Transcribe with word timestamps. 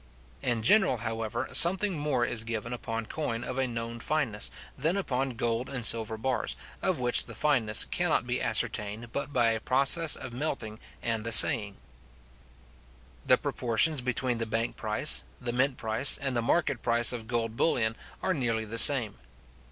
In 0.41 0.63
general, 0.63 0.97
however, 1.05 1.47
something 1.51 1.93
more 1.95 2.25
is 2.25 2.43
given 2.43 2.73
upon 2.73 3.05
coin 3.05 3.43
of 3.43 3.59
a 3.59 3.67
known 3.67 3.99
fineness, 3.99 4.49
than 4.75 4.97
upon 4.97 5.35
gold 5.35 5.69
and 5.69 5.85
silver 5.85 6.17
bars, 6.17 6.55
of 6.81 6.99
which 6.99 7.25
the 7.27 7.35
fineness 7.35 7.85
cannot 7.91 8.25
be 8.25 8.41
ascertained 8.41 9.11
but 9.11 9.31
by 9.31 9.51
a 9.51 9.59
process 9.59 10.15
of 10.15 10.33
melting 10.33 10.79
and 11.03 11.27
assaying. 11.27 11.77
The 13.27 13.37
proportions 13.37 14.01
between 14.01 14.39
the 14.39 14.47
bank 14.47 14.75
price, 14.75 15.23
the 15.39 15.53
mint 15.53 15.77
price, 15.77 16.17
and 16.17 16.35
the 16.35 16.41
market 16.41 16.81
price 16.81 17.13
of 17.13 17.27
gold 17.27 17.55
bullion, 17.55 17.95
are 18.23 18.33
nearly 18.33 18.65
the 18.65 18.79
same. 18.79 19.19